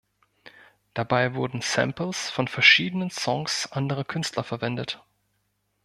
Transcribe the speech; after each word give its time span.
Dabei 0.95 1.35
wurden 1.35 1.61
Samples 1.61 2.31
von 2.31 2.47
verschiedenen 2.47 3.11
Songs 3.11 3.71
anderer 3.71 4.03
Künstler 4.03 4.43
verwendet. 4.43 4.99